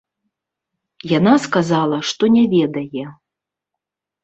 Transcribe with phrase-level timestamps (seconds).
[1.17, 3.07] Яна сказала, што не ведае.